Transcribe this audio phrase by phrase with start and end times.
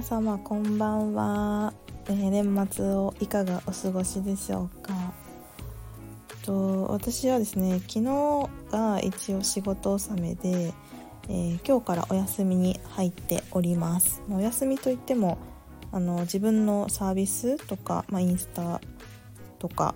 [0.00, 1.74] 皆様こんばんは、
[2.06, 4.94] えー、年末をいかがお過ごしでしょうか。
[6.42, 10.72] と私はですね昨日が一応仕事納めで、
[11.28, 14.22] えー、今日からお休みに入っております。
[14.30, 15.36] お休みといっても
[15.92, 18.80] あの自分のサービスとか、まあ、インスタ
[19.58, 19.94] とか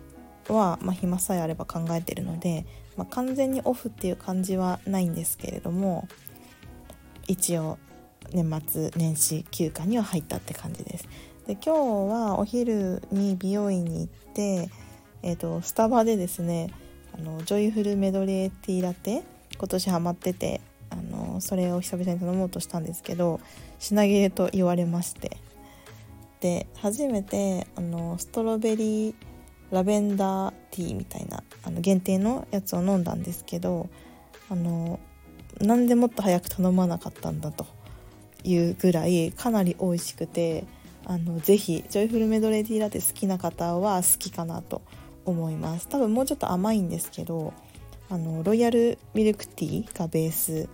[0.49, 2.67] は、まあ、暇さえあれば考えてるので、
[2.99, 6.07] まあ、完全にオフっていう感じはないんですけれども
[7.27, 7.79] 一応
[8.35, 11.09] 年末年始休暇には入ったって感じです。
[11.47, 14.71] で今日はお昼に美容院に行って、
[15.23, 16.71] えーと、スタバでですね
[17.17, 19.23] あのジョイフルメドレーティーラテ
[19.57, 20.61] 今年ハマってて
[20.91, 23.41] あのそれを久々に頼もうとしたんですけど
[23.79, 25.37] 品切れと言われまして。
[26.41, 29.15] で初めてあのストロベリー
[29.71, 33.89] ラベンダーティーみたいなあの限定のやつを飲んだんですけど
[34.51, 35.01] あの
[35.61, 37.67] なんでもっと早く頼まなかったんだと。
[38.45, 40.65] いうぐらいかなり美味しくて
[41.05, 44.83] あのぜひジョイフルメドレーティーラテ好きな方は好きかなと
[45.25, 45.89] 思います。
[45.89, 47.53] 多分もうちょっと甘いんですけど
[48.09, 50.69] あのロイヤルミルクティーがベース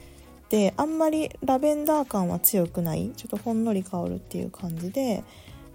[0.48, 5.22] であんまりラベンダー感は強くないちょっとほんのり香るっていう感じで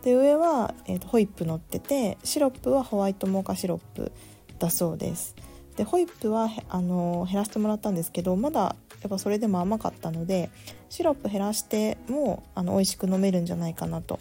[0.04, 4.12] で上は、えーとホイップ乗っててシロップはホワイトモカシロップ
[4.60, 5.36] だそうです。
[5.76, 8.76] でホイップはあの減らしてもらったんですけどまだ
[9.06, 10.50] やっぱそれでも甘かったので
[10.90, 14.20] シロップ減らしてもあの美味しく飲めるんじゃないかなと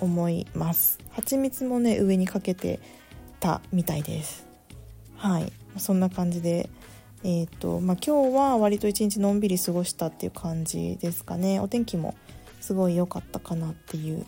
[0.00, 0.98] 思います。
[1.10, 2.80] 蜂蜜もね上にかけて
[3.38, 4.44] たみたいです。
[5.14, 5.52] はい。
[5.78, 6.68] そんな感じで
[7.22, 11.60] えーとまあ、今日は割と一日のんびり過ごしたっていう感じですかね。
[11.60, 12.16] お天気も
[12.60, 14.26] すごい良かったかなっていう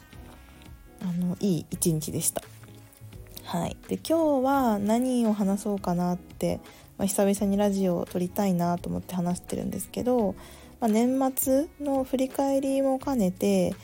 [1.03, 2.43] あのいい一日でした。
[3.43, 3.77] はい。
[3.89, 6.61] で今日は何を話そうかなって
[6.99, 10.35] まあ、久々にラジオを撮りたいなと思って話してるんですけど、
[10.81, 13.75] まあ、年末の振り返りも兼ねて、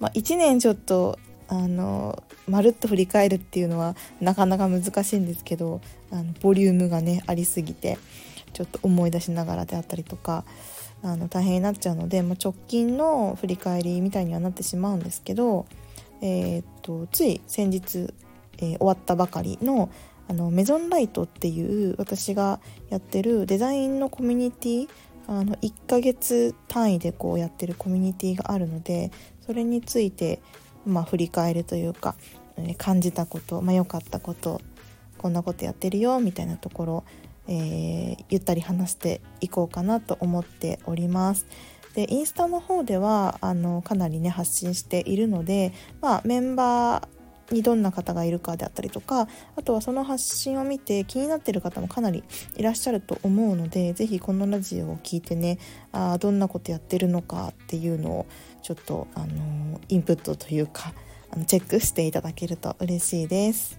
[0.00, 7.98] まあ、1年ちょっとあのまるっと振り返るっていうのはなかなか難しいんですけどあのボリュームがねありすぎて
[8.52, 10.44] ちょっと思い出しながらであったりとか
[11.02, 15.66] あの大変になっちゃうので、まあ、直近の振り返りみたいにはなってしまうんですけど、
[16.22, 18.14] えー、っとつい先日、
[18.58, 19.90] えー、終わったばかりの
[20.28, 24.88] あのメゾンライトっていう私がやってるデザインのコミュニティ
[25.26, 29.10] あの1ヶ月単位でこうやってるコミュニティがあるので
[29.46, 30.40] それについて、
[30.86, 32.14] まあ、振り返るというか、
[32.78, 34.60] 感じたこと、まあ、かったこと
[35.18, 37.04] こんなことやってるよみたいなところ、
[37.48, 41.46] えー、ゆったり話していこうかなと思っております。
[41.94, 47.08] でインスタの方ではあのかなりね発信しているので、まあ、メンバー
[47.50, 52.24] にどんな方がいるかであったりとかあとはその発信を見て気になってる方もかなり
[52.56, 55.58] いらっしゃると思うので是非このラジオを聴いてね
[55.92, 58.26] あどんなことやってるのかっていうのを
[58.62, 60.94] ちょっと、あのインプットというか
[61.30, 63.78] あのチェックしていただけると嬉しいです。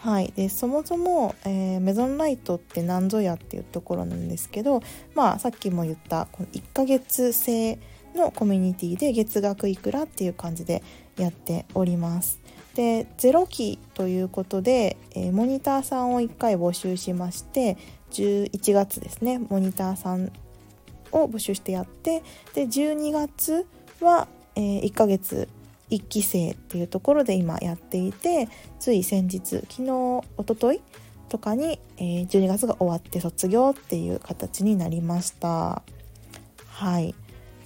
[0.00, 4.82] はい、でそもそも、えー、メゾンライトって何ぞやっていうところなんですけど、
[5.14, 7.78] まあ、さっきも言ったこの1ヶ月制
[8.16, 10.82] のコミュニティで月額いくらっていう感じで
[11.18, 12.39] やっております。
[12.80, 17.76] で0期ということで、えー、モニターさんを1回募集しまして
[18.12, 20.32] 11月ですねモニターさん
[21.12, 22.22] を募集してやって
[22.54, 23.66] で12月
[24.00, 25.46] は、えー、1ヶ月
[25.90, 28.48] 1期生っていうところで今やっていて
[28.78, 29.90] つい先日昨日
[30.38, 30.80] おととい
[31.28, 35.82] とかに、えー、12月が終わって卒業っていう形になりました。
[36.66, 37.14] はい。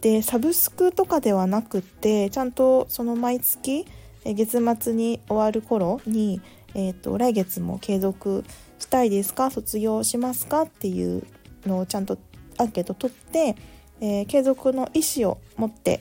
[0.01, 3.87] でサブスクとかではなくてちゃんとその毎月
[4.25, 6.41] 月末に終わる頃に、
[6.75, 8.45] えーと、来月も継続
[8.79, 9.51] したいですか？
[9.51, 10.63] 卒業しますか？
[10.63, 11.25] っていう
[11.67, 12.17] のをちゃんと
[12.59, 13.57] アンケート取って、
[14.01, 16.01] えー、継続の意思を持って、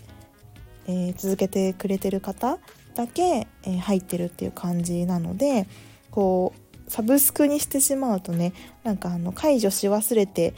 [0.87, 2.59] えー、続けてくれてる方
[2.95, 5.67] だけ、え、入ってるっていう感じなので
[6.11, 10.53] こうサブスクにしてしまうとねなんかあの解除し忘れて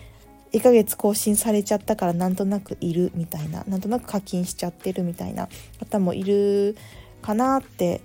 [0.51, 5.47] 1ヶ月更新されちゃったからなんとなくいるみたいななんとなく課金しちゃってるみたいな
[5.79, 6.75] 方もいる
[7.25, 8.01] かなって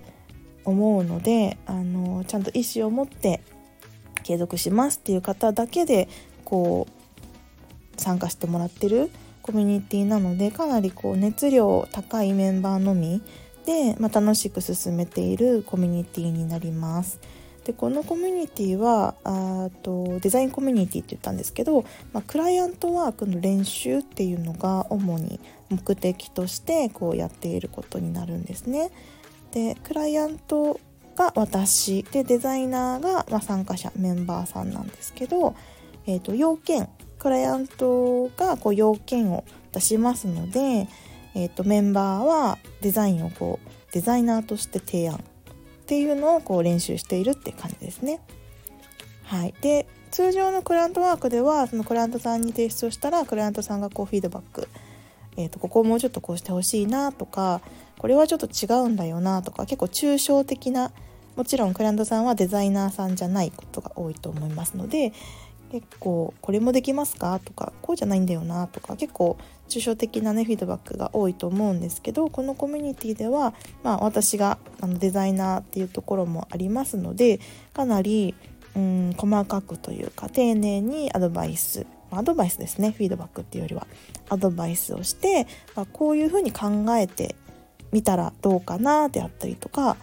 [0.65, 3.41] 思うのであのちゃんと意思を持って
[4.23, 6.09] 継続しますっていう方だけで
[6.43, 9.11] こう参加してもらってる
[9.43, 13.21] コミュニティなのでかなりこう熱量高いメンバーのみ
[13.65, 17.19] で、まあ、楽しく進めているコミュニティになります。
[17.65, 28.91] でこのコミュニティはあとデザインコミュニティって言ったんですけど、まあ、クライアントワークの練習っていうのが主に目的としてこうやっていることになるんですね。
[29.51, 30.79] でクライアント
[31.15, 35.55] が私でデザイナーが、まあ、参加者メンバーさんなんですけど、
[36.07, 40.87] えーと、要件クライアントがこう要件を出しますので、
[41.35, 45.23] えーと、メンバーはデザインをこうデザイナーとして提案
[45.91, 48.21] っていうのをこう練習しているって感じですね。
[49.23, 54.69] はい、で通常のクライアントワークではそのクライアントさんに提出をしたらクライアントさんがこうフィードバック、
[55.35, 57.59] えーと、ここをもうちょっとこうしてほしいなとか
[57.97, 60.93] これはちょっと違うんだよなとか結構抽象的な
[61.35, 65.11] もちろんクライアントさんはデザイナーさんじゃないことが多いと思いますので
[65.73, 69.37] 結構これもできますかとかこうじゃないんだよなとか結構
[69.79, 73.53] 抽象的なねフィードバックが多いと思うんですけどこのコミュニティでは、
[73.83, 77.39] まあ、私があのデザイナーっていうところもありますので
[77.73, 78.35] かなり
[78.75, 83.87] うん細かくというか丁寧にアドバイスアドバイスですねフィードバックっていうよりは。
[84.29, 85.45] アドバイスをして、
[85.75, 87.35] まあ、こういうふうに考えて
[87.91, 89.97] みたらどうかなであったりとか、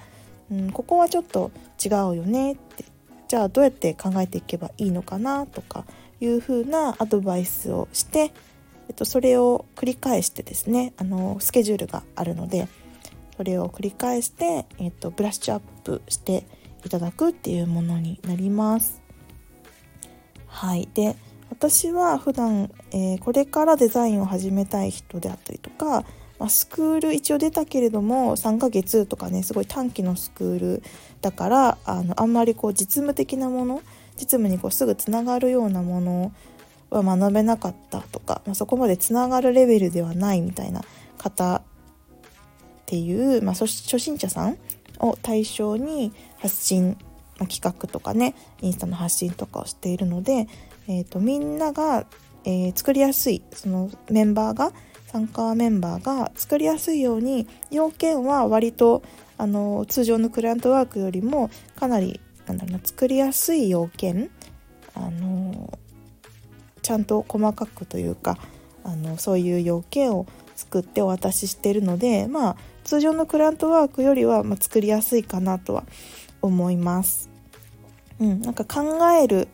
[0.51, 1.51] うん、ここはちょっと
[1.83, 2.85] 違うよねって。
[3.27, 5.85] じゃあどうやって考えていけばいいのかなとか
[6.21, 8.33] いうふうなアドバイスをして、
[8.89, 12.69] えっと、それを繰り返してですねあのスケジュールがあるので
[13.37, 16.45] それを繰り返して、えっと、ブラッシュアップして
[16.85, 19.03] いただくっていうものになります。
[20.47, 21.17] はいで
[21.51, 26.05] 私は普段、えー、これからデザインを始めたい人であったりとか
[26.39, 30.83] まあ、スクール一応出たけれども3ヶ月とかねすごい短期のスクール
[31.21, 33.83] だからあのあんまりこう実務的なもの
[34.17, 36.33] 実務にこうすぐつながるようなもの
[36.91, 40.83] は学べなかったとか、まあ、そこまでつながるレベルではないみたいな
[41.19, 41.63] 方っ
[42.87, 44.59] ていう、まあ、初心者さん
[45.01, 46.97] を対象に発信、
[47.39, 50.49] まあ、企画とかねインスタの発信とかをしているので、
[50.89, 52.07] えーと、みんなが、
[52.45, 54.73] えー、作りやすいそのメンバーが
[55.09, 59.03] 参加メンバーが作りやすいように要件は割と
[59.39, 64.31] あの通常のクライアントワークよりもかなりなんだろうな作りやすい要件
[64.95, 65.79] あの
[66.89, 68.39] ちゃんと細かくというか
[68.83, 70.25] あのそういう要件を
[70.57, 75.85] 作ってお渡ししてるのでまあ通常のクラントワークよりは、まあ、作りやすいかなとは
[76.41, 77.29] 思います。
[78.19, 79.49] うん、なんか考える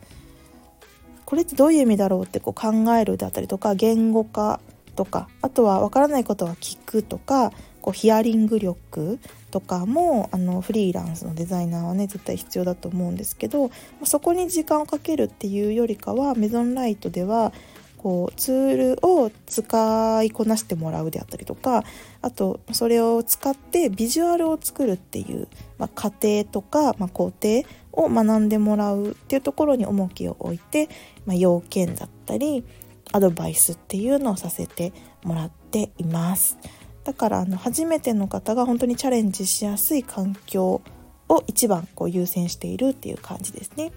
[1.25, 4.61] これってどういう意味だろうってこう考えるだったりとか言語化
[4.95, 7.51] とかあとは分からないことは聞くとか
[7.83, 9.19] こうヒアリング力
[9.55, 13.71] とかもあのフリーランスのデザイナーはね絶対必要だと思うんですけど
[14.03, 17.53] そこに時間をかけるっていうよりかはメゾンライトでは
[17.97, 21.85] こうツールを使いこなしてもらうであったりとか
[22.21, 25.47] あとそれを使ってビジュアルを作るっていう、
[25.79, 27.63] まあ、過程とか、まあ、工程
[27.93, 30.89] を学んでもらうっていうところに重きを置いて、
[31.27, 32.65] まあ、要件だったり
[33.13, 34.93] アドバイスっていうのをさせて
[35.23, 36.59] もらっています。
[37.05, 40.81] だからあの初めての方が本当にチャレンジしやすい環境
[41.29, 43.93] を一番こう優先しているっていう感じですね。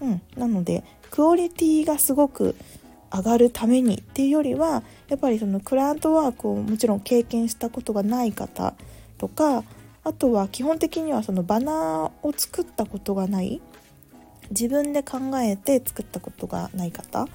[0.00, 0.22] うん。
[0.36, 2.56] なのでクオリティがすごく
[3.12, 8.74] 上がるためにっていうよりはやっぱりそのクライアントワークをもちろん経験したことがない方
[9.16, 9.64] とか
[10.04, 13.60] あとは基本的にはそのバナーを作ったことがない
[14.50, 17.26] 自分で考えて作ったことがない方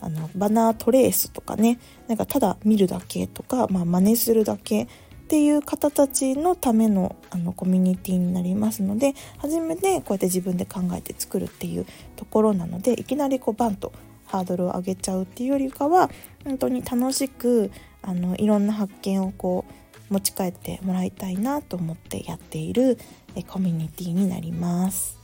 [0.00, 4.86] あのバナートレースとかねなんかただ見るだけとか、まあ、真似するだけっ
[5.30, 11.86] ていう方たちのためのあのコミュニティになりますので初めてこうやって自分で考えて作るっていう
[12.16, 13.92] ところなのでいきなりこうバンと
[14.26, 16.10] ハードルを上げちゃうっていうよりかは
[16.44, 19.66] 本当に楽しくあのいろんな発見をこ
[20.10, 22.98] う持ち帰ってもらいたいなと思ってやっている
[23.34, 25.18] えコミュニティになります。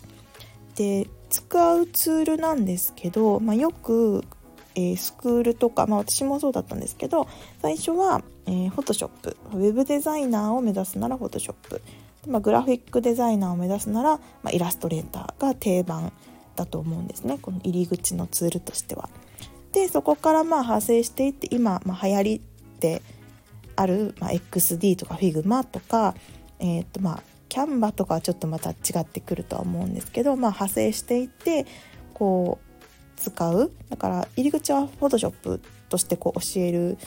[0.74, 4.24] で使うツールなんですけど、まあ、よく
[4.74, 7.28] え、スクールとか、まあ、私もそうだったんですけど
[7.62, 11.80] 最初は、えー、フォトショップウェブデザイナーを目指すならフォトショップ
[12.26, 16.12] まあ、グラフィックデザイナーを目指すなら、まあ、イラストレーターが定番
[16.56, 19.08] だと思うんですねこの入り口のツールとしては。
[19.72, 22.40] でそこからまあ派生していって今、まあ、流行り
[22.78, 23.02] で
[23.74, 26.14] ある、まあ、XD とか Figma とか、
[26.60, 31.66] えーとまあ、キャンバとかはちょっとまた違ってくるとは思うんですけど、まあ、派生していって
[32.12, 32.63] こう
[33.16, 33.70] 使う。
[33.90, 36.98] だから入り口はフォトショップとしてこう教える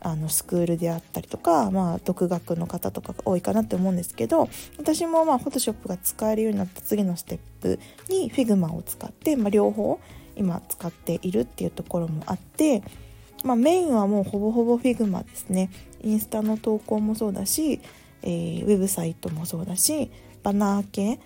[0.00, 4.48] あのスクールであったりとか、まあ、独学の方とかが多いかなって思うんですけど
[4.78, 10.00] 私もまあフォトショップが使えるようになった次のステップに Figma を使って、まあ、両方
[10.36, 12.82] 今使っているっていうところもあって、
[13.44, 15.70] まあ、メインはもうほぼほぼ Figma ですね。
[16.02, 17.80] インスタの投稿もそうだし、
[18.22, 20.10] えー、ウェブサイトもそうだし
[20.42, 21.18] バナー系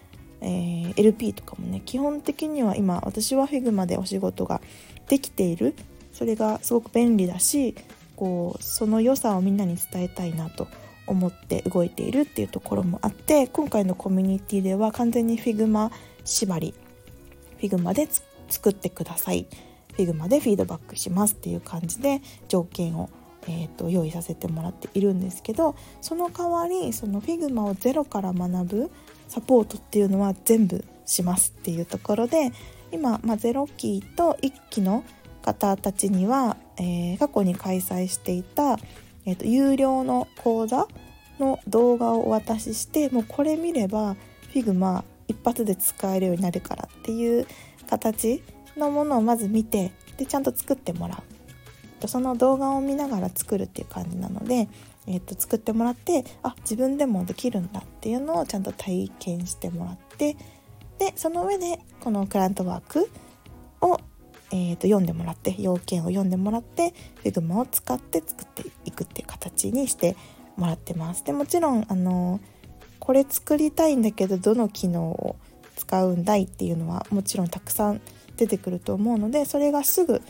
[0.45, 4.61] えー、LP とかもね基本的には今私は Figma でお仕事が
[5.09, 5.75] できている。
[6.13, 7.75] それがすごく便利だし
[8.15, 10.69] こうその良さをみんなに伝えたいなと
[11.09, 15.91] 思って動いているっていうところもあって今回のコミュニティでは完全に Figma
[16.25, 16.75] 縛り。
[17.59, 18.09] Figma で
[18.49, 19.47] 作ってください。
[19.97, 23.11] Figma でフィードバックしますっていう感じで条件を
[23.47, 28.91] えーと、用意させてもらっているんですけどその代わりその Figma をゼロから学ぶ
[29.29, 32.53] サポートっていうのは全部しますっていうところで
[32.93, 35.05] 今、まあ、0期と1期の
[35.43, 38.79] 方たちには、えー、過去に開催していた、
[39.27, 40.89] えーと、有料の講座
[41.39, 44.17] の動画をお渡ししてもうこれ見れば
[44.53, 47.47] Figma 一発で使えるようになるからっていう
[47.89, 48.43] 形
[48.77, 51.34] のものをまず見てでちゃんと作ってもらう。
[52.09, 54.69] その動画を見ながら作るっていう感じなので、
[55.07, 60.37] えー、と作ってもらってあ自分でもできるんだっていうのをちゃんと体験してもらって
[60.99, 63.11] でその上でこのクライアントワーク
[63.81, 64.01] を、
[64.53, 70.17] えー、と読んでもらって要件を読んでもらって Figma を使って作っていくっていう形にして
[70.57, 71.25] もらってます。
[71.25, 72.41] でもちろんあの
[73.01, 75.37] これ作りたいんだけどどの機能を
[75.77, 78.01] 使うんだいっていうのはもちろんたくさん
[78.37, 80.23] 出てくると思うのでそれがすぐ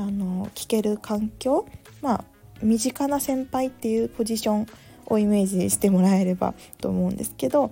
[0.00, 1.66] あの聞ける環境
[2.00, 2.24] まあ
[2.62, 4.66] 身近な先輩っていうポジション
[5.06, 7.70] をイメージしてもらえればと思うんですけど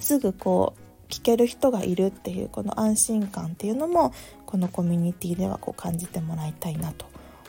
[0.00, 4.12] すぐこう聞ける人がいるっていうこの安心感っていうのも
[4.44, 7.06] このコミュニティではこう感じてもらいたいなと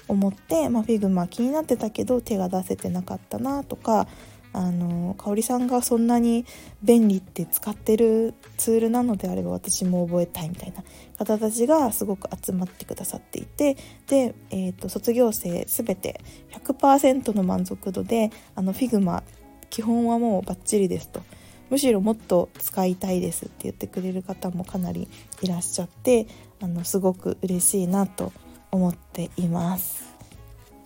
[0.08, 4.08] 思って、まあ、Figma 気になってたけど手が出せてなかったなとか
[4.51, 6.46] あの香里さんがそんなに
[6.82, 10.84] 便利って使ってるツールなのであれば私も覚えたいみたいな
[11.18, 13.77] 方たちがすごく集まってくださっていて
[14.08, 19.24] で、えーと、卒業生全て100%の満足度であの Figma
[19.70, 21.22] 基本はもうバッチリですと
[21.70, 25.08] むしろもっと使いたいですって言ってくれる方もかなり
[25.41, 26.25] いらっしゃって
[26.62, 28.34] あのすごく嬉しいなと
[28.72, 30.15] 思っています。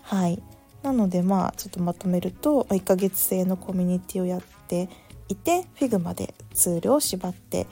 [0.02, 0.42] はい
[0.84, 4.90] なのでまあちょっとまとめると1ヶ月制のコミュニティをやって
[5.30, 7.68] いて Figma でツールを縛って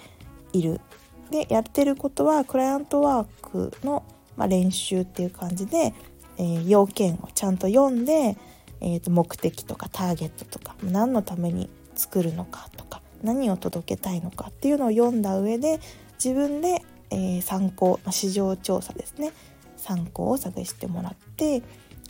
[0.53, 0.81] いる。
[1.29, 4.03] でやってることはクライアントワークの、
[4.35, 5.93] まあ、練習っていう感じで、
[6.37, 8.35] えー、要件をちゃんと読んで、
[8.81, 15.79] えー、と目的とかターゲットとか何のために作るのかとか何を届けたいのかっていうのを読んだ上で
[16.23, 19.31] 自分で、えー、参考、ま、市場調査ですね。
[19.77, 21.63] 参考を探してもらって、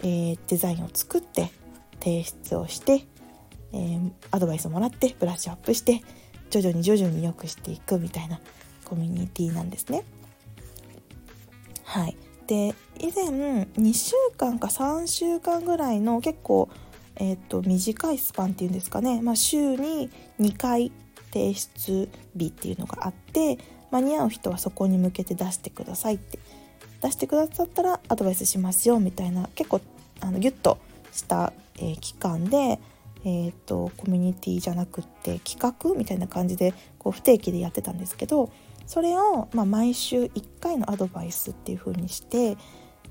[0.04, 1.52] えー、デザインを作って
[2.00, 3.06] 提出をして、
[3.74, 6.02] えー、アドバイスをもらってブラッシュアップして
[6.50, 8.40] 徐々に徐々に良くしていくみたいな
[8.86, 10.04] コミュニティなんですね。
[11.84, 12.16] はい、
[12.48, 16.70] で以前2週間か3週間ぐらいの結構
[17.18, 20.92] えーと、短いスパンっていうんですかね、まあ、週に2回
[21.32, 23.60] 提出日っていうのがあって
[23.92, 26.40] 間に合う人はそこに向けて出してくださいって。
[27.02, 29.50] 出してくださったらアドバイスしますよみたいな。
[29.56, 29.82] 結構
[30.22, 30.78] あのギュッと
[31.12, 32.80] した、えー、期間で、
[33.24, 38.52] えーと、コミュニティじゃなくって企画みたいな感じでこう不定期でやってたんですけど
[38.88, 42.58] それを、まあ、毎週1回のアドバイスっていう風にして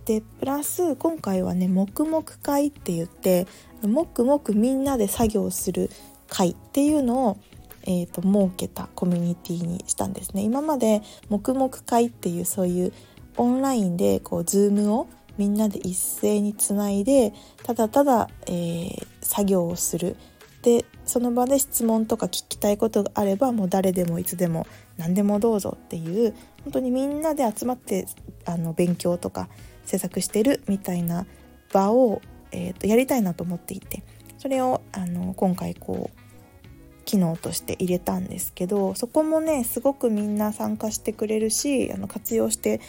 [0.05, 3.47] でプラス今回はね黙々会って言って
[3.83, 5.91] もくもくみんなで作業する
[6.29, 7.39] 会っていうのを、
[7.85, 10.43] えーと、設けたコミュニティにしたんですね。
[10.43, 12.93] 今まで黙々会っていうそういう
[13.37, 15.09] オンラインでこう Zoom を
[15.41, 17.33] みんなで一斉につないで
[17.63, 20.17] ただただ、えー、作業をする。
[20.63, 24.67] でその場で質問とか聞きたいことがあればもう誰でもいつでも
[24.99, 28.07] 何でもどうぞっていう本当にみんなで集まって
[28.45, 29.49] あの勉強とか
[29.87, 31.25] 制作してるみたいな
[31.73, 32.21] 場を
[32.53, 34.03] えー、とやりたいなと思っていて
[34.39, 42.81] それをあの今回こう機能として入れたんですけどそこもねすごくみんな参加してくれるしあの活用して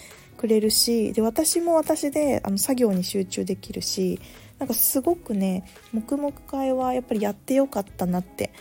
[0.42, 4.20] くれるしで私も私であの作業に集中できるし
[4.58, 8.52] なんかすごくね黙々会はやっぱりやってよかったなって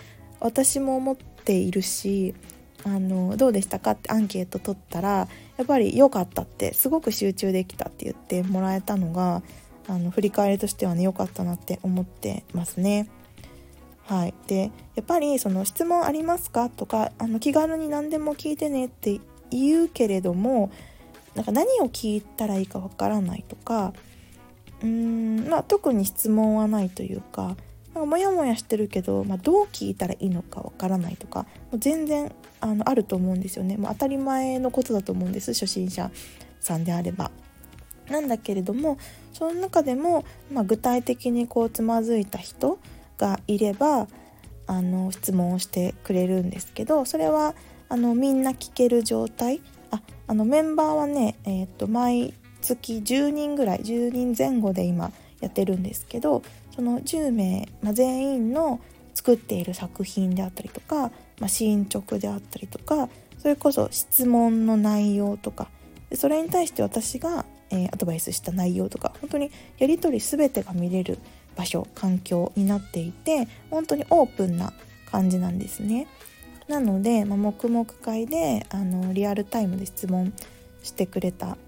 [0.41, 2.35] 私も思っているし
[2.85, 9.43] あのどうでしたかってアンケート取ったらやっぱり良かったってすごく集中できたって言ってもらえたのが
[9.89, 13.09] あの振り返りとしてはね良かったなって思ってますね。
[14.05, 16.69] はい、でやっぱりその質問ありますか？
[16.69, 19.21] とかあの気軽に何でも聞いてねって
[19.51, 20.71] 言うけれども
[21.35, 23.93] なんか何を聞いたらいいかわからないとか
[24.83, 27.57] うーん、まあ、特に質問はないというか
[27.95, 33.79] なんかモヤモヤしてるけど、まあ、どう聞いたらいいのかわからないとかもう全然あのあると思うんですよね。
[33.79, 36.11] もう当たり前のことだと思うんです初心者
[36.61, 37.31] さんであれば。
[38.11, 38.99] なんだけれども
[39.33, 42.79] その中でも、まあ、具体的にこうつまずいた人
[43.19, 44.09] がいれば
[44.67, 47.55] あの質問をしてくれるんですけどそれは
[47.89, 49.61] あのみんな聞ける状態
[49.91, 56.43] ああのメンバーはね、えーと、毎月10人ぐらい10人前後で今やってるんですけど
[56.75, 58.81] その10名、まあ、全員の
[59.15, 65.69] 作っている作品であったりとか、まあ、進捗であったりとかそれこそ質問の内容とか
[66.15, 71.19] それに対して私がえー、アドバイスした内容とか本当にやり取り全てが見れる
[71.57, 74.73] 場所環境になっていて本当にオープンな
[75.11, 76.07] 感じなんですね。
[76.71, 80.33] なので、まあ、黙々会であのリアルタイムで質問
[80.85, 81.59] してくれた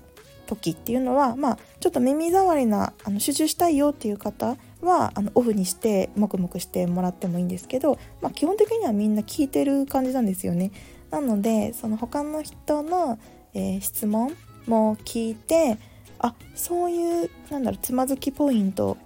[0.47, 10.71] 時っていうのは、まあ、ちょっと耳障りなあの集中したいよっていう方はあのオフにして黙々してもらってもいいんですけど、まあ、基本的にはみんな聞いてる感じなんですよね。
[11.11, 13.19] なのでその他の人の、
[13.55, 14.35] えー、質問
[14.67, 15.79] も聞いて
[16.19, 18.97] あそういうなんだろうつまずきポイント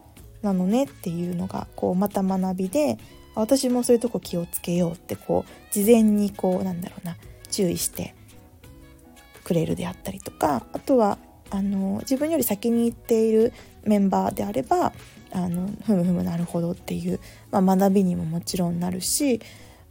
[0.42, 2.98] なのねっていうのがこうまた学びで
[3.40, 7.16] 私もそういうとこ気をつけようってこう事前にこうなんだろうな
[7.50, 8.14] 注意して
[9.44, 11.18] くれるであったりとかあとは
[11.50, 13.52] あの自分より先に行っている
[13.84, 14.92] メンバーであれば
[15.32, 19.40] あのふむふむなるほどっていう、まあ、学びにももちろんなるし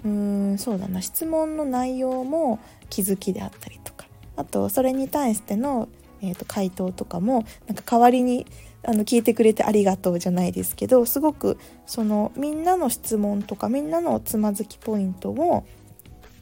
[0.03, 0.09] うー
[0.53, 2.59] んそうだな質問の内容も
[2.89, 5.87] 気づきであったりとかあとそれに対しての、
[6.21, 8.45] えーと、回答とかもなんか代わりに
[8.87, 15.65] あの聞いてくれてありがとうじゃないですけどすごくそのみんなの質問とかみんなのつまずきポイントを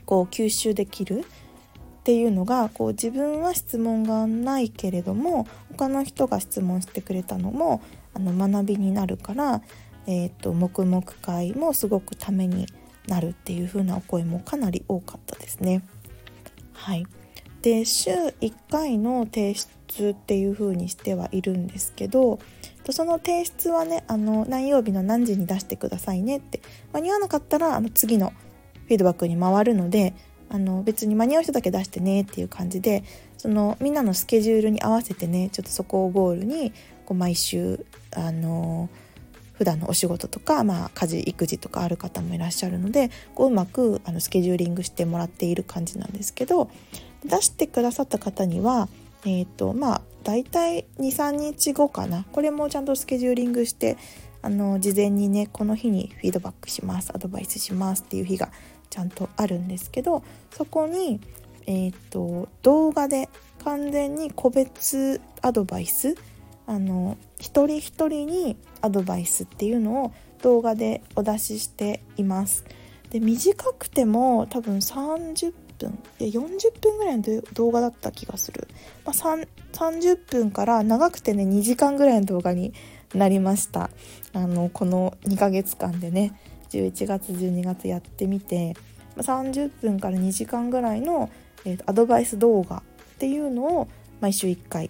[0.05, 1.23] こう吸収できるっ
[2.03, 7.81] ていうのがこう自分は質問がないけれども他の人が質問してくれたのも
[8.13, 9.61] あの学びになるから、
[10.05, 12.67] えーと、黙々会もすごくために
[13.07, 15.81] なるっていう風なお声もかなり多かったですね。
[16.73, 17.05] はい、
[17.63, 22.39] で週1回の提出っていう風にしてはいるんですけど
[22.89, 28.33] その提出はねあの何曜日の何時に出してくださいねって間に合わなかったらあの次の
[28.85, 30.13] フィードバックに回るので
[30.49, 33.05] あの別に間に合う人だけ出してねっていう感じで
[33.37, 36.73] そのみんなのスケジュールに合わせてねちょっとそこをゴールに
[37.05, 38.89] こう毎週あの
[39.53, 46.69] 普段のお仕事とか、まあ、家事育児とかある方もいらっしゃるのでこううまくあのスケジューリングしてもらっている感じなんですけど
[47.25, 48.87] 出してくださった方には
[49.25, 53.97] えっ、ー、とまあ大体23日後かなこれもちゃんとスケジューリングして
[54.41, 58.49] あの事前にねこの日にフィードバックしますアドバイスしますっていう日が
[58.89, 61.19] ちゃんとあるんですけどそこに、
[61.65, 63.27] えーと、動画で
[63.63, 66.15] 完全に個別アドバイス
[66.67, 72.65] あの一人一人にアドバイスっていうのを動画でお出ししています。
[73.09, 75.99] で短くても多分30分。
[76.19, 78.67] いや40分ぐらいの動画だった気がする、
[79.05, 82.73] まあ、30分から長くてね2時間ぐらいの動画に
[83.13, 83.89] なりました。
[84.33, 88.75] あのこの2ヶ月間でね11月12月やってみて
[89.17, 91.29] 30分から2時間ぐらいの、
[91.65, 93.87] えー、アドバイス動画っていうのを
[94.21, 94.89] 毎週1回、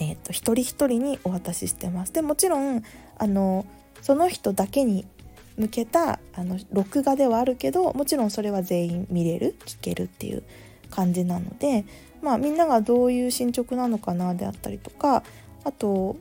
[0.00, 2.12] えーと、一人一人にお渡ししてます。
[2.12, 2.82] でもちろん
[3.18, 3.66] あの
[4.00, 5.06] その人だけに
[5.56, 10.42] 向けたあの録画ではあるけどもちろんそれは全員見れる聞けるっていう
[10.90, 11.84] 感じなので、
[12.22, 15.22] まあ、みんながどういう進捗なのかなであったりとか
[15.64, 16.16] あと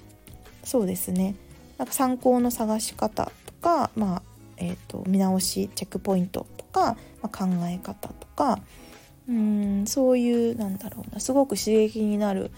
[0.64, 1.36] そうですね。
[1.78, 4.22] なんか参考の探し方とか、まあ
[4.58, 8.60] えーと、見直しチェックポイントとか、まあ、考え方とか
[9.28, 12.52] うんそういうなんだろうなすごく刺激になる、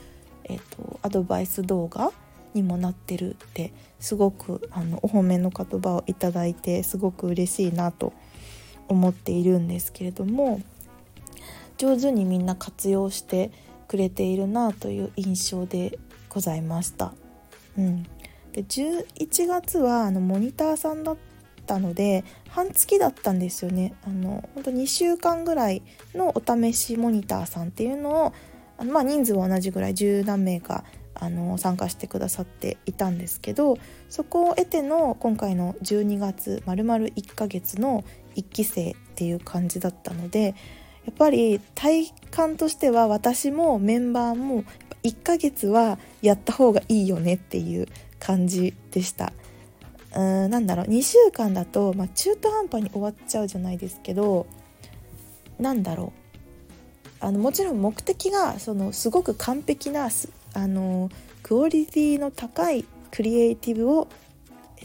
[0.43, 2.11] えーと、アドバイス動画
[2.55, 8.13] にもなってるってすごくあのお褒めの言葉をいただいてすごく嬉しいなと
[8.87, 10.61] 思っているんですけれども
[11.77, 13.51] 上手にみんな活用して
[13.87, 17.13] くれているなという印象でございました。
[17.77, 18.03] うん、
[18.53, 21.17] で11月はあのモニターさんだっ
[21.65, 25.81] たので半月だったんですよねあの本当2週間ぐらい
[26.13, 28.33] のお試しモニターさんっていうのを
[28.77, 30.85] あのまあ人数は同じぐらい十何名か
[31.15, 33.77] あの参加してくださっていたんですけど
[34.09, 38.03] そこを得ての今回の12月まるまる1ヶ月の
[38.35, 40.55] 1期生っていう感じだったので
[41.05, 44.63] やっぱり体感としては私もメンバーも
[45.03, 47.87] 1ヶ月はやった方がいいよねっていう
[48.19, 49.33] 感じでした。
[50.15, 54.47] うんなんだろう2週間だと、まあ、中途半端に終わっちゃうじゃないですけど
[55.59, 56.25] なんだろう。
[57.19, 60.09] あのもちろん目的がそのすごく完璧な
[60.55, 61.09] あの
[61.43, 64.07] クオリティの高いクリエイティブを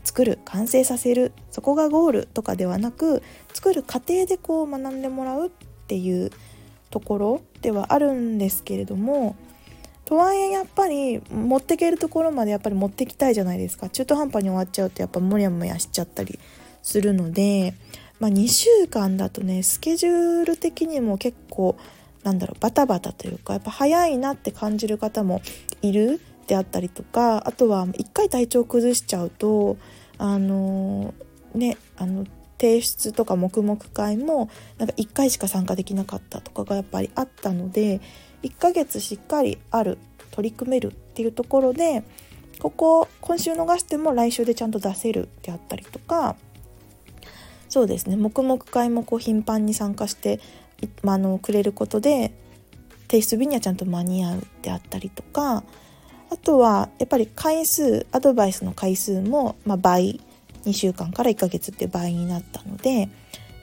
[0.05, 5.51] 作る完成させるそこがゴールとかではなく作る過程でこう学んでもらうっ
[5.87, 6.31] ていう
[6.91, 9.37] ところではあるんですけれども
[10.05, 13.89] とはいえやっぱり持っていけるところまでやっぱり持ってきたいじゃないですか。
[13.89, 16.41] 中途半端に終わっちゃうとやっぱモヤモヤしちゃったり
[16.83, 17.75] するので、
[18.19, 21.77] まあ、2週間だとねスケジュール的にも結構
[22.23, 25.41] なんだろうバタバタというかやっぱ早いなって感じる方も
[25.83, 29.77] いるであったりとかあとは一回体調崩しちゃうと
[30.19, 31.15] あの
[31.55, 32.27] ねあの
[32.61, 38.01] 提出とか黙々会もなんか1回しか参加できなかったとかがやっぱりあったので
[38.43, 39.97] 1ヶ月しっかりある
[40.31, 42.05] 取り組めるっていうところで
[42.59, 46.37] ここ今週逃しても来週でちゃんと出せるであったりとか
[47.71, 50.41] そうですね黙々会もこう頻繁に参加して
[51.03, 52.33] まあのくれることで
[53.09, 55.65] 提出日にはちゃんと間に合うであったりとか
[56.31, 60.21] あとはやっぱり回数アドバイスの回数も、まあ、倍
[60.65, 63.09] 2週間から1ヶ月って倍になったので、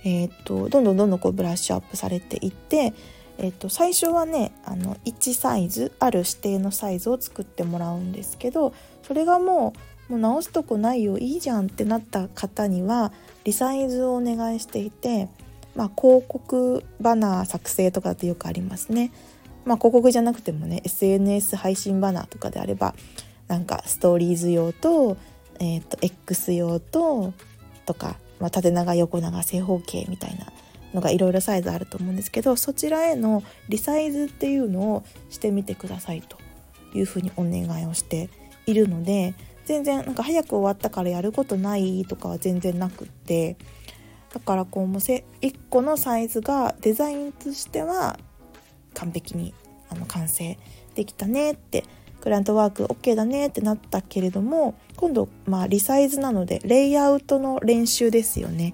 [0.03, 2.93] えー、っとどんどんどんどんこうブラッシュアップされていって、
[3.37, 9.73] えー、っと最初はねあの1サイズある指定のサイズを作ってもらうんですけどそれがも
[10.09, 13.11] うもう直すとこないよいいじゃんってなった方には
[13.43, 15.29] リサイズをお願いしていて、
[15.77, 19.11] まあ、広告バナー作成とかってよくありますね。
[19.63, 22.95] まあ、広告じゃなくてもね SNS 配信バナーとかであれば
[23.47, 25.17] なんかストーリーズ用と,、
[25.59, 27.33] えーと、X 用と
[27.85, 30.47] とか、まあ、縦長横長正方形みたいな
[30.93, 36.37] のがいろいろサイズあると思うんですけどそちらへのリサイズっていうのをしてみてくださいと
[36.97, 38.29] いうふうにお願いをして
[38.65, 39.35] いるので
[39.65, 43.57] 全然なんか早く終わったからやることないとかは全然なくって
[44.33, 45.23] だからこうもう1
[45.69, 48.17] 個のサイズがデザインとしては
[48.93, 49.53] 完璧に
[49.89, 50.57] あの完成
[50.95, 51.83] できたねって
[52.21, 58.73] クライアントワーク OK だねってなったけれども今度まあリサイズなのでレイアウトの練習ですよね。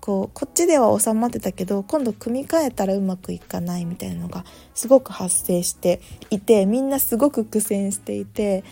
[0.00, 8.64] こうこっちでは収まってたけど今度組み替えたらうまくいかないみたいなのがすごく発生していてみんなすごく苦戦していて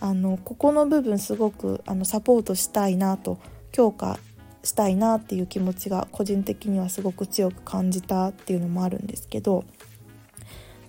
[0.00, 3.38] あのここの部分すごくあのサポートしたいなと
[3.70, 4.18] 強化
[4.62, 9.64] したいなっていう気持ちが個人的にはすごく強く感じたっていうのもあるんですけど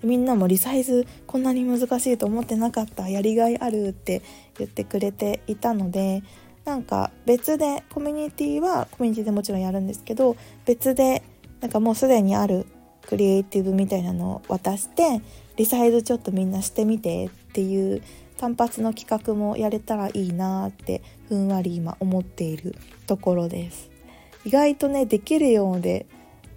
[0.03, 4.21] みんなもリサイズこんなに難しいと思ってなかったやりがいあるって
[4.57, 6.23] 言ってくれていたので
[6.65, 11.23] なんか別でコミュニティはコミュニティでもちろんやるんですけど別で
[11.61, 12.65] なんかもうすでにある
[13.07, 15.21] クリエイティブみたいなのを渡して
[15.57, 18.01] リサイズちょっとみんなしてみてっていう
[18.37, 22.75] 単発の企画もやれたらいいなってふんわり今思っている。
[23.09, 23.89] ところです。
[24.45, 26.05] 意外とねできるようで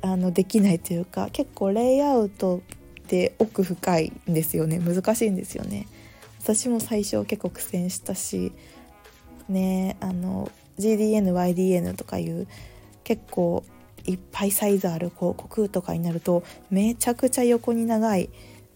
[0.02, 2.60] あのできないというか結構レイアウトっ
[3.06, 4.78] て奥深いんですよね。
[4.78, 5.88] 難しいんですよね。
[6.42, 8.52] 私も最初結構苦戦したし
[9.48, 12.46] ねあの GDNYDN とかいう
[13.02, 13.64] 結構
[14.04, 18.28] いっぱいサイズある広告とかになるとめちゃくちゃ横に長い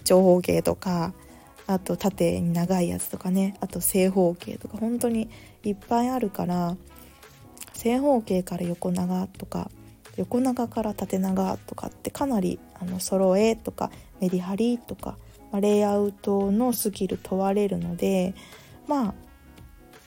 [0.05, 1.13] 長方形とか
[1.67, 5.29] あと縦に長いやつとかねあと正方形とか本当に
[5.65, 6.77] いっぱいあるから
[7.77, 9.71] 正方形から横長とか
[10.17, 15.19] 横長から縦長とかってかなりあの揃えとかメリハリとか、
[15.53, 18.35] まあ、レイアウトのスキル問われるので
[18.89, 19.15] まあ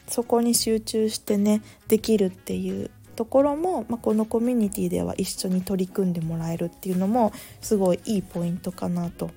[0.07, 9.29] そこに集中してねできるっていうところも、まあ、このコミュニティでは一緒に取り組んでもらえるっていうのもすごいいいポイントかなと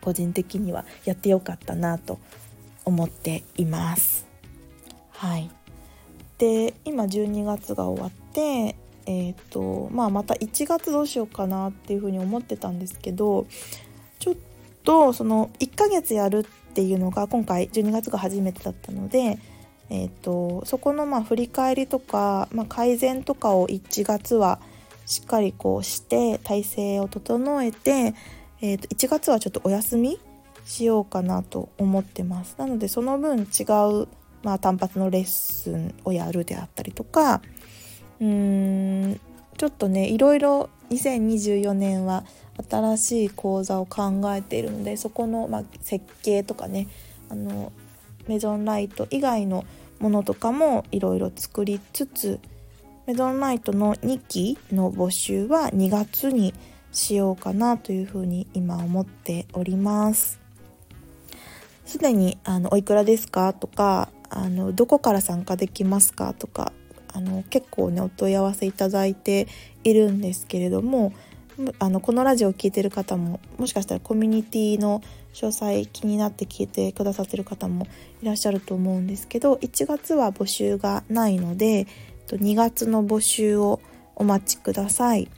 [0.00, 2.18] 個人的にはやってよかったなと
[2.84, 4.26] 思っています。
[5.10, 5.50] はい
[6.38, 13.46] で今12月が終わってえーとまあ、また1月どうしようかなっていうふうに思ってたんですけど
[14.18, 14.34] ちょっ
[14.82, 19.38] とその1ヶ月やるっていうのが今回12月が初めてだったので、
[19.90, 24.60] えーと、そこのまあ振り返りとか、まあ、改善とかを1月は
[25.06, 28.14] しっかりこうして体制を整えて、
[28.60, 30.18] えー、と1月はちょっとお休み
[30.64, 32.56] しようかなと思ってます。
[32.58, 33.64] なのでその分違
[34.02, 34.08] う、
[34.44, 37.42] まあ、単発のレッスンをやるであったりとか
[38.20, 38.26] うー
[39.14, 39.20] ん
[39.56, 42.24] ちょっとねいろいろ2024年は
[42.70, 46.86] 新しい講座を考えているのでそこの、まあ、設計とかね
[47.30, 47.72] あの
[48.28, 49.64] メゾンライト以外の
[49.98, 52.40] ものとかもいろいろ作りつつ
[53.06, 56.54] メゾンライトの2期の募集は2月に
[56.92, 60.40] しようかなというふうに今思っております。
[61.84, 66.72] すでにあのおいくらですかとかあのどこから参加できますかとか
[67.12, 69.46] あの結構ねお問い合わせいただいて
[69.84, 71.12] いるんですけれども
[71.78, 77.86] あのこのラジオを聴いてる方ももしかしたらコミュニティの詳細気になって聞いてくださってる方も
[78.22, 81.86] いらっしゃると思うんですけど1月は募集がないので
[82.28, 83.80] 2月の募集を
[84.16, 85.28] お待ちください、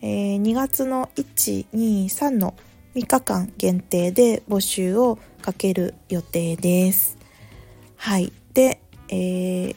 [0.00, 2.54] えー、2月の123の
[2.94, 7.18] 3日間限定で募集をかける予定です。
[7.96, 8.32] はい。
[8.58, 9.76] で、えー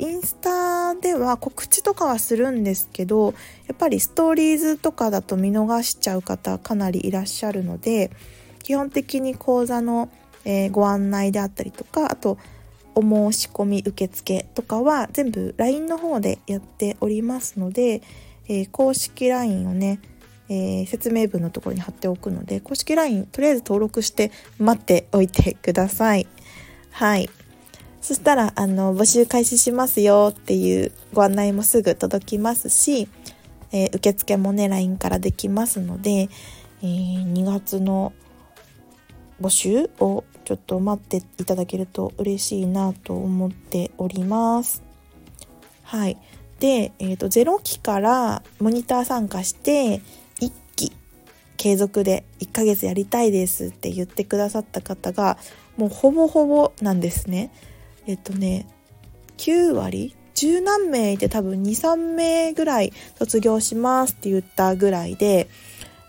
[0.00, 3.34] インスタでは告知とかはするんですけど
[3.66, 8.12] やっぱりストーリーズとかだと見逃しちゃう方かなりいらっしゃるので
[8.62, 10.08] 基本的に講座の、
[10.44, 12.38] えー、ご案内であったりとかあと
[12.94, 18.02] お申し込み受付とかは全部 LINE の方でやっておりますので、
[18.48, 19.98] えー、公式 LINE をね、
[20.48, 24.30] えー、説明文のところに貼っておくので公式 LINE とりあえず登録して
[24.60, 26.28] 待っておいてください。
[26.92, 27.28] はい
[28.00, 33.08] そしたらあの募集開始しますよっていうご案内もすぐ届きますし、
[33.72, 36.28] えー、受付もね LINE からできますので、
[36.82, 38.12] えー、2月の
[39.40, 44.82] 募集をちょっと待っていただけると嬉しいなと思っております。
[45.82, 46.16] はい。
[46.58, 50.00] で、えーと、0期からモニター参加して
[50.40, 50.92] 1期
[51.56, 55.38] 継続で1ヶ月やりたいですって言ってくださった方が
[55.76, 57.50] もうほぼほぼなんですね。
[58.08, 58.66] えっ、とね
[59.36, 65.48] 9割十何名いて多分23名ぐらい卒業しますって言ったぐらいで、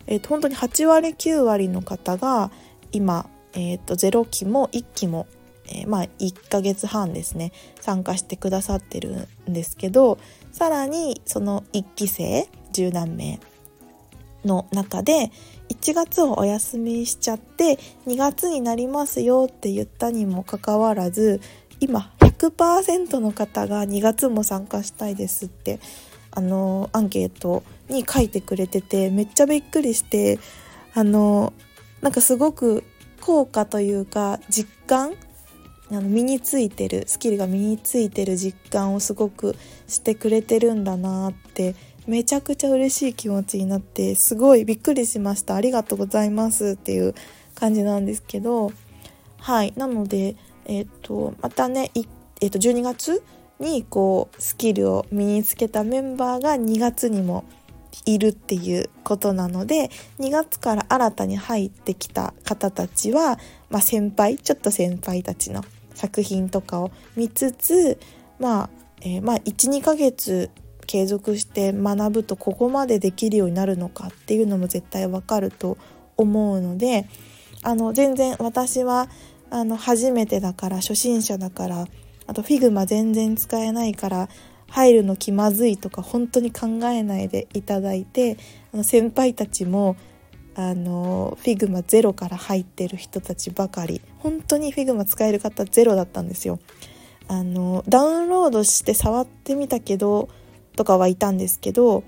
[0.07, 2.51] えー、と本当に8割9割の方が
[2.91, 5.27] 今、えー、と0期も1期も
[5.71, 10.17] えー、まあ1ヶ月半ですね参加してくださってるんですけど
[10.51, 13.39] さらにその1期生十何名
[14.45, 15.31] の中で
[15.69, 21.41] 1月をお休みしちゃって2月になりますよって言ったにもかかわらず
[21.79, 25.79] 今100%の方が2月も参加したいですって
[26.31, 30.39] あのアンケートに書いてくれててめっちゃびっくりして
[30.93, 31.53] あの
[32.01, 32.83] なんかすごく
[33.21, 35.13] 効果というか実感
[35.91, 39.55] あの身についてるスキルが身についてる実感をすごく
[39.87, 45.55] してくれてるんだなってめちゃくちゃ嬉しい気持ちになってすごいびっくりしました。
[45.55, 47.15] ありがとうございますっていう
[47.55, 48.71] 感じなんですけど
[49.37, 50.35] はいなので
[50.69, 51.91] え、ー、とまたね
[52.41, 53.23] えー、と12月
[53.59, 57.43] にこうスキルを身につけたメンバーが2月にも
[58.05, 63.37] いるっていうことなので2月から新たに入ってきた方たちは、
[63.69, 67.99] まあ、先輩ちょっと先輩たちの作品とかを見つつ
[68.39, 68.69] まあ、
[69.01, 70.49] えー、まあ12ヶ月
[70.85, 75.77] 継続して学ぶとここまでできるようになるのかっていうのも絶対わかると
[76.15, 77.07] 思うので
[77.63, 79.09] あの全然私は
[79.51, 81.87] あの初めてだから初心者だから
[82.27, 84.29] あと Figma 全然使えないから
[84.69, 88.37] 入るの気まずいとか本当に考えないでいただいて
[88.73, 89.95] あの先輩たちも
[90.55, 96.59] あの Figma ゼロから入ってる人たちばかり本当に Figma 使える方ゼロだったんですよ。
[97.27, 100.29] あのダウンロードして触ってみたけど
[100.75, 102.03] とかはいたんですけど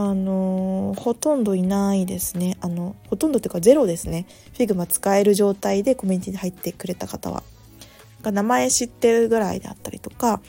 [0.00, 7.42] あのほとんどいないですねあのほとんどっていうかゼロですね Figma 使える状態でコミュニティに入ってくれた方は。
[8.22, 10.40] 名前知ってるぐらいであったりとか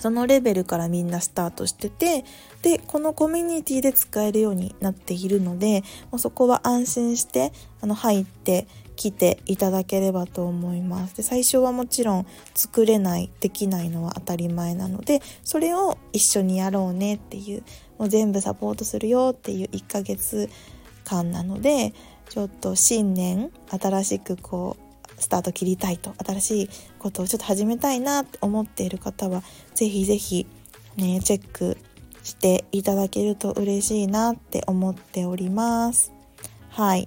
[0.00, 2.24] そのレベルからみんなスタートしてて
[2.62, 11.16] でこのコミュニティで使えるようになっているのでもうそこは安心してあの入ってきていただければと思います。
[11.16, 17.62] で最初はもちろん作れないできないのは当たり前なのでそれを一緒にやろうねっていう
[17.98, 20.48] もう全部サポートするよっていう1ヶ月
[21.04, 21.92] 間なので
[22.28, 24.84] ちょっと新年新しくこう
[25.20, 29.42] スタート切りたいと新しいことをちょっと始めたいなって思っている方は
[29.74, 30.46] 是非是非
[30.96, 31.76] ねチェック
[32.22, 36.12] していただけると嬉しいなって思っております。
[36.70, 37.06] はい。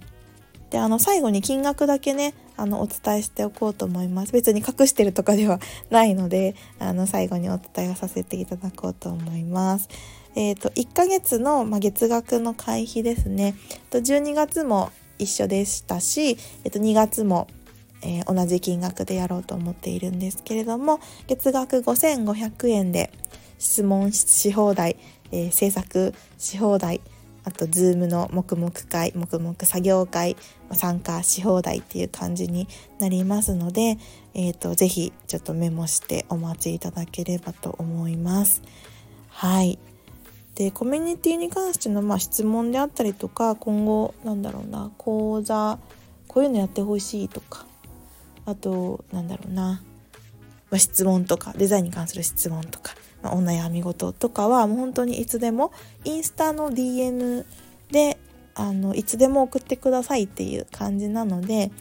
[0.70, 4.34] であの最後に金額だけねあのお伝えしておこうと思います。
[4.34, 9.90] 別に隠してるとかではないのであの最後にお伝えをさせていただこうと思います。
[10.36, 13.56] えーと、1ヶ月の、ま、月額の会費ですね。
[13.90, 17.48] と12月も一緒でしたし、えっと、2月も
[18.04, 23.12] えー、同じ金額でやろうと思っているんですけれども月額5500円で
[23.58, 24.98] 質問し放題、
[25.32, 27.02] えー、制作し放題
[27.48, 30.36] あと Zoom の黙々会黙々作業会
[30.74, 32.68] 参加し放題っていう感じに
[33.00, 33.98] なりますので、
[34.34, 38.62] えーと、ぜひちょっとメモしてお待ちいただければと思います。
[39.30, 39.80] はい
[40.56, 45.80] でコミュニティに関してのまあ質問であったりとか今後なんだろうな講座
[46.28, 47.66] こういうのやってほしいとか
[48.46, 49.84] あとなんだろうな、
[50.70, 55.72] まあ、質問とかデザインに関する質問とか、まあ、お悩み事とかはもう本当にいつでも
[56.04, 57.46] インスタの DM
[57.92, 58.18] で
[58.56, 61.72] あのいつでも送ってくださいっていう感じなので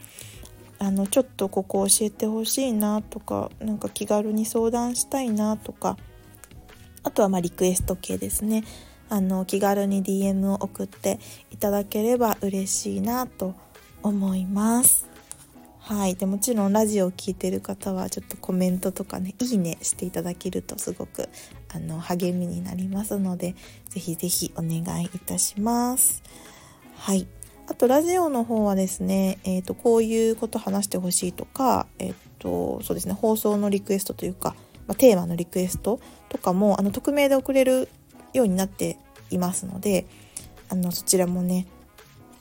[0.79, 5.97] あのちょっとここ教えてほしいなとかなんか気軽に相談したいなとか
[7.03, 8.63] あとはまリクエスト系ですね
[9.09, 11.19] あの気軽に DM を送って
[11.51, 13.55] いただければ嬉しいなと
[14.03, 15.16] 思います。
[15.87, 16.15] はい。
[16.15, 21.29] でもちろんラジオを聴いてる方はちょっとコメントとかねいいねしていただけるとすごく
[21.73, 23.55] あの励みになりますので
[23.87, 26.23] 是非是非お願いいたします。
[26.97, 27.25] はい。
[27.69, 34.55] あとラジオの方はですね、えーと、こういうこと話してほしいとか、えっ、ー、とそうですね放送のリクエストというか、
[34.87, 37.87] まあ、テーマのリクエストとかもあの匿名で送れる
[38.33, 38.97] ようになって
[39.29, 40.05] いますので
[40.67, 41.65] あのそちらもね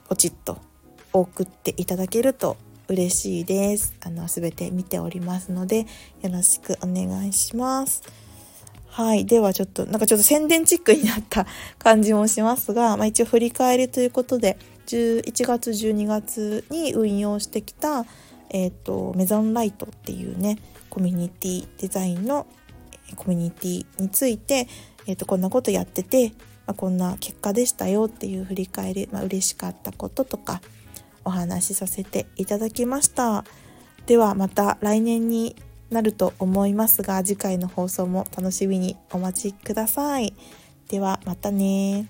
[0.09, 0.59] ポチッと
[1.13, 2.57] 送っていただけると
[2.89, 3.95] 嬉しいです。
[4.01, 5.87] あの全て見ておりますので
[6.23, 8.03] よろしくお願いします。
[8.97, 9.27] はい。
[9.27, 11.47] ではちょっと、なんかちょっと宣伝チックになった
[11.79, 18.07] 感じもしますが、まあ、一応振り返りということで、11月、12月に運用してきた、
[18.49, 20.57] えっ、ー、と、メゾンライトっていうね、
[20.89, 22.47] コミュニティデザインの
[23.17, 24.67] コミュニティについて、
[25.07, 26.31] えっ、ー、と、こんなことやってて、
[26.67, 30.63] まあ、こんな結果でしたよっていう振り返り、まあ、嬉しかったこととか、
[31.27, 33.45] お話しさせていただきました。
[34.07, 35.57] ではまた来年に
[35.91, 40.33] なると思いますが次回の放送も楽しみにお待ちください。
[40.89, 42.07] ではまたね